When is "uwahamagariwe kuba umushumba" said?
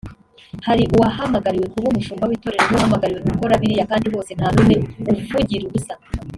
0.95-2.25